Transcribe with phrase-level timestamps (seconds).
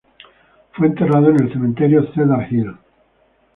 [0.71, 2.73] Fue enterrado en el cementerio Cedar Hill.